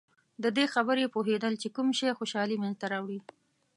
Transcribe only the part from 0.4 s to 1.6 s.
د دې خبرې پوهېدل